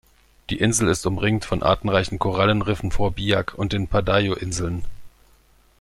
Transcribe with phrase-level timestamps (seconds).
[0.49, 4.83] Die Insel ist umringt von artenreichen Korallenriffen vor Biak und den Padaio-Inseln.